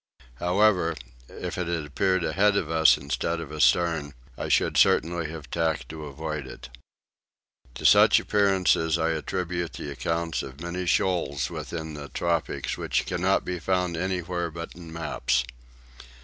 [0.39, 0.95] However
[1.29, 5.89] if it had appeared ahead of us instead of astern I should certainly have tacked
[5.89, 6.69] to avoid it.
[7.75, 13.45] To such appearances I attribute the accounts of many shoals within the tropics which cannot
[13.45, 15.43] be found anywhere but in maps.